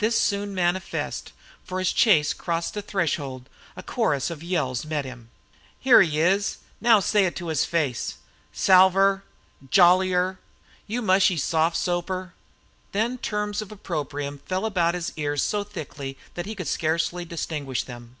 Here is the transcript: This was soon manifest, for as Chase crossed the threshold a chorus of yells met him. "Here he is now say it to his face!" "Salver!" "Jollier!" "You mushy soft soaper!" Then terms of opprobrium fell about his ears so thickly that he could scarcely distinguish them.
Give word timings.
This 0.00 0.16
was 0.16 0.20
soon 0.20 0.52
manifest, 0.52 1.30
for 1.64 1.78
as 1.78 1.92
Chase 1.92 2.32
crossed 2.32 2.74
the 2.74 2.82
threshold 2.82 3.48
a 3.76 3.84
chorus 3.84 4.28
of 4.28 4.42
yells 4.42 4.84
met 4.84 5.04
him. 5.04 5.30
"Here 5.78 6.02
he 6.02 6.18
is 6.18 6.56
now 6.80 6.98
say 6.98 7.24
it 7.24 7.36
to 7.36 7.46
his 7.46 7.64
face!" 7.64 8.16
"Salver!" 8.52 9.22
"Jollier!" 9.70 10.40
"You 10.88 11.02
mushy 11.02 11.36
soft 11.36 11.76
soaper!" 11.76 12.34
Then 12.90 13.18
terms 13.18 13.62
of 13.62 13.70
opprobrium 13.70 14.38
fell 14.44 14.66
about 14.66 14.94
his 14.94 15.12
ears 15.16 15.40
so 15.44 15.62
thickly 15.62 16.18
that 16.34 16.46
he 16.46 16.56
could 16.56 16.66
scarcely 16.66 17.24
distinguish 17.24 17.84
them. 17.84 18.16